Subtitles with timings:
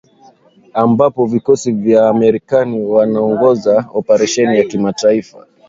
[0.73, 5.47] ambapo vikosi vya marekani vinaongoza oparesheni ya kimataifa